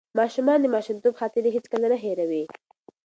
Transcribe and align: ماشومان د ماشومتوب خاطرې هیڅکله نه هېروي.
ماشومان 0.19 0.59
د 0.61 0.65
ماشومتوب 0.75 1.13
خاطرې 1.21 1.49
هیڅکله 1.55 1.87
نه 1.93 1.97
هېروي. 2.03 2.43